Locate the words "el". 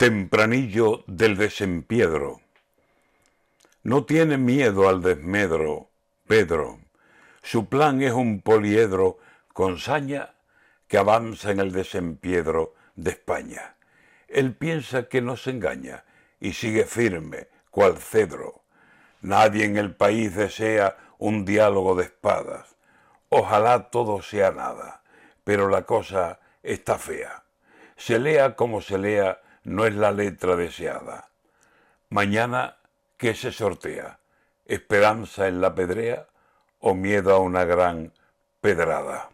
11.60-11.72, 19.76-19.94